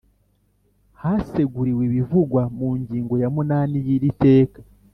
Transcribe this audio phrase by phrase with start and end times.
[1.01, 4.59] Haseguriwe ibivugwa mu ngingo ya munani y’ iri teka